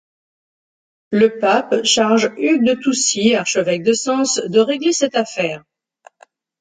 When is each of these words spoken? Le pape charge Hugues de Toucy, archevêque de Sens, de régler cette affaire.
Le 1.11 1.37
pape 1.37 1.83
charge 1.83 2.31
Hugues 2.35 2.65
de 2.65 2.73
Toucy, 2.73 3.35
archevêque 3.35 3.83
de 3.83 3.93
Sens, 3.93 4.39
de 4.49 4.59
régler 4.59 4.93
cette 4.93 5.15
affaire. 5.15 5.63